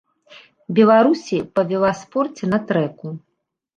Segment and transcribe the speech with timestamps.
[0.77, 3.07] Беларусі па веласпорце на трэку.